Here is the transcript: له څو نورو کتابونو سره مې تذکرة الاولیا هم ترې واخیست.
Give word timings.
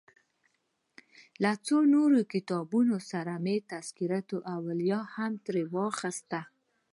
له 1.43 1.51
څو 1.65 1.77
نورو 1.93 2.19
کتابونو 2.33 2.97
سره 3.11 3.33
مې 3.43 3.55
تذکرة 3.71 4.21
الاولیا 4.35 4.99
هم 5.15 5.31
ترې 5.45 5.63
واخیست. 5.75 6.31